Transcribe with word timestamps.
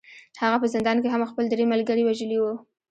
هغه 0.41 0.57
په 0.61 0.67
زندان 0.73 0.97
کې 1.03 1.09
هم 1.13 1.21
خپل 1.31 1.45
درې 1.49 1.65
ملګري 1.73 2.03
وژلي 2.05 2.37
وو 2.39 2.53